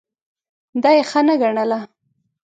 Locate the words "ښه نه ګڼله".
1.09-1.79